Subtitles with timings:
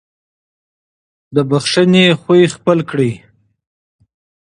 [1.35, 3.11] د بښنې خصلت خپل کړئ.